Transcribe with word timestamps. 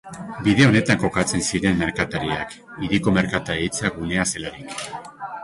Bide 0.45 0.63
honetan 0.69 1.01
kokatzen 1.03 1.45
ziren 1.51 1.77
merkatariak, 1.81 2.57
hiriko 2.85 3.15
merkataritza 3.19 3.93
gunea 4.01 4.27
zelarik. 4.35 4.77